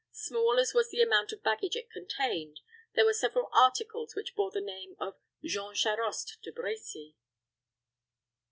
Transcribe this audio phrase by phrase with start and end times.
[0.13, 2.61] Small as was the amount of baggage it contained,
[2.95, 7.13] there were several articles which bore the name of "Jean Charost de Brecy."